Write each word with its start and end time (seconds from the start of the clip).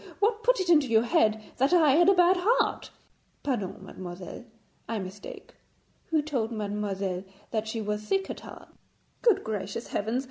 What 0.17 0.41
put 0.41 0.59
it 0.59 0.67
into 0.67 0.87
your 0.87 1.03
head 1.03 1.43
that 1.57 1.73
I 1.73 1.91
had 1.91 2.09
a 2.09 2.15
bad 2.15 2.35
heart?' 2.39 2.89
'Pardon! 3.43 3.85
mademoiselle; 3.85 4.45
I 4.89 4.97
mistake. 4.97 5.53
Who 6.07 6.23
told 6.23 6.51
mademoiselle 6.51 7.23
that 7.51 7.67
she 7.67 7.81
was 7.81 8.01
sick 8.01 8.27
at 8.31 8.39
heart?' 8.39 8.69
'Good 9.21 9.43
gracious 9.43 9.89
heavens! 9.89 10.19